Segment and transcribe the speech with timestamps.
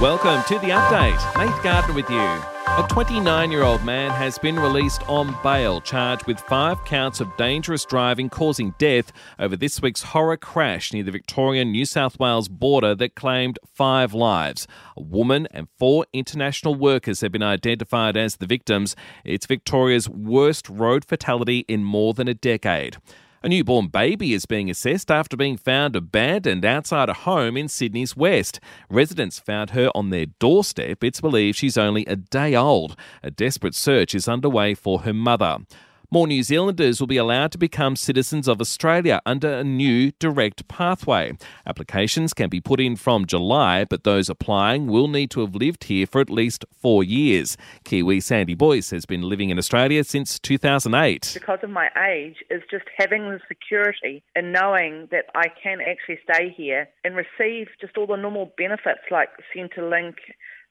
[0.00, 1.20] Welcome to the update.
[1.36, 2.42] Nate Gardner with you.
[2.78, 7.36] A 29 year old man has been released on bail, charged with five counts of
[7.36, 12.48] dangerous driving causing death over this week's horror crash near the Victorian New South Wales
[12.48, 14.66] border that claimed five lives.
[14.96, 18.96] A woman and four international workers have been identified as the victims.
[19.24, 22.96] It's Victoria's worst road fatality in more than a decade.
[23.42, 28.14] A newborn baby is being assessed after being found abandoned outside a home in Sydney's
[28.14, 28.60] West.
[28.90, 31.02] Residents found her on their doorstep.
[31.02, 32.96] It's believed she's only a day old.
[33.22, 35.60] A desperate search is underway for her mother.
[36.12, 40.66] More New Zealanders will be allowed to become citizens of Australia under a new direct
[40.66, 41.38] pathway.
[41.64, 45.84] Applications can be put in from July, but those applying will need to have lived
[45.84, 47.56] here for at least four years.
[47.84, 51.30] Kiwi Sandy Boyce has been living in Australia since 2008.
[51.32, 56.18] Because of my age, is just having the security and knowing that I can actually
[56.24, 60.14] stay here and receive just all the normal benefits like Centrelink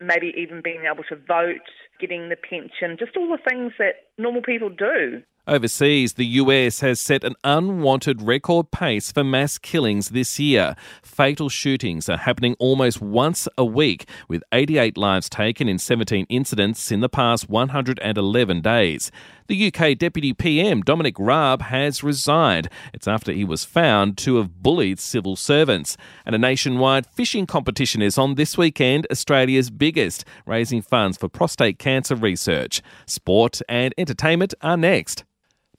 [0.00, 1.66] maybe even being able to vote,
[2.00, 5.22] getting the pension, just all the things that normal people do.
[5.48, 10.74] Overseas, the US has set an unwanted record pace for mass killings this year.
[11.04, 16.90] Fatal shootings are happening almost once a week, with 88 lives taken in 17 incidents
[16.90, 19.12] in the past 111 days.
[19.46, 22.68] The UK Deputy PM, Dominic Raab, has resigned.
[22.92, 25.96] It's after he was found to have bullied civil servants.
[26.24, 31.78] And a nationwide fishing competition is on this weekend, Australia's biggest, raising funds for prostate
[31.78, 32.82] cancer research.
[33.06, 35.22] Sport and entertainment are next.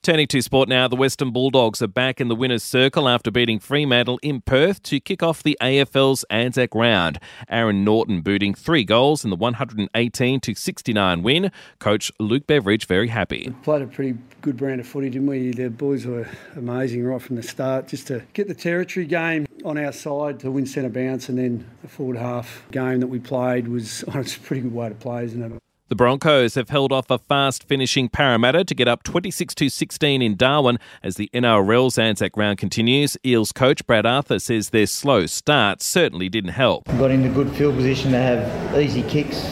[0.08, 3.58] Turning to sport now, the Western Bulldogs are back in the winner's circle after beating
[3.58, 7.18] Fremantle in Perth to kick off the AFL's Anzac round.
[7.50, 11.52] Aaron Naughton booting three goals in the 118 to 69 win.
[11.78, 13.48] Coach Luke Beveridge very happy.
[13.48, 15.50] We played a pretty good brand of footy, didn't we?
[15.50, 17.88] The boys were amazing right from the start.
[17.88, 21.68] Just to get the territory game on our side to win centre bounce, and then
[21.82, 25.24] the forward half game that we played was it's a pretty good way to play,
[25.24, 25.62] isn't it?
[25.88, 30.36] The Broncos have held off a fast finishing Parramatta to get up 26 16 in
[30.36, 33.16] Darwin as the NRL's Anzac round continues.
[33.24, 36.84] Eels coach Brad Arthur says their slow start certainly didn't help.
[36.98, 39.42] Got into good field position to have easy kicks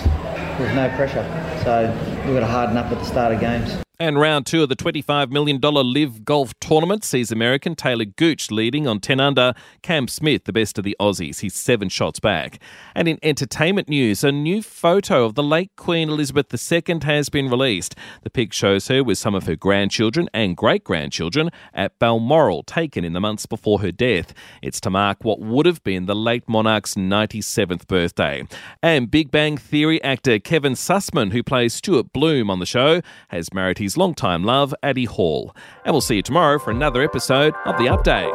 [0.61, 1.25] with no pressure.
[1.65, 1.91] So
[2.27, 3.86] we've got to harden up at the start of games.
[3.99, 8.87] And round two of the $25 million LIV Golf Tournament sees American Taylor Gooch leading
[8.87, 9.55] on 10 under.
[9.81, 11.41] Cam Smith, the best of the Aussies.
[11.41, 12.59] He's seven shots back.
[12.95, 17.49] And in entertainment news, a new photo of the late Queen Elizabeth II has been
[17.49, 17.95] released.
[18.23, 23.03] The pic shows her with some of her grandchildren and great grandchildren at Balmoral, taken
[23.03, 24.35] in the months before her death.
[24.61, 28.47] It's to mark what would have been the late monarch's 97th birthday.
[28.83, 33.55] And Big Bang Theory actor Kevin Sussman, who plays Stuart Bloom on the show, has
[33.55, 35.55] married his Longtime love, Addie Hall.
[35.85, 38.35] And we'll see you tomorrow for another episode of The Update.